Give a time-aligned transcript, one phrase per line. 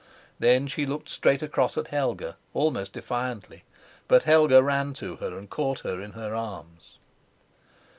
[0.39, 3.65] Then she looked straight across at Helga, almost defiantly;
[4.07, 6.97] but Helga ran to her and caught her in her arms.